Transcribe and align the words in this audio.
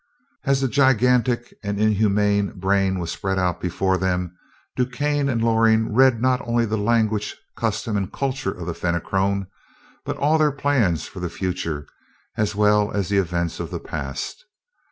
As 0.45 0.61
the 0.61 0.67
gigantic 0.67 1.53
and 1.63 1.79
inhuman 1.79 2.57
brain 2.59 2.97
was 2.97 3.11
spread 3.11 3.37
before 3.59 3.99
them, 3.99 4.35
DuQuesne 4.75 5.29
and 5.31 5.43
Loring 5.43 5.93
read 5.93 6.19
not 6.19 6.41
only 6.43 6.65
the 6.65 6.75
language, 6.75 7.35
customs, 7.55 7.97
and 7.97 8.11
culture 8.11 8.49
of 8.51 8.65
the 8.65 8.73
Fenachrone, 8.73 9.45
but 10.03 10.17
all 10.17 10.39
their 10.39 10.51
plans 10.51 11.05
for 11.05 11.19
the 11.19 11.29
future, 11.29 11.85
as 12.35 12.55
well 12.55 12.91
as 12.91 13.09
the 13.09 13.19
events 13.19 13.59
of 13.59 13.69
the 13.69 13.79
past. 13.79 14.43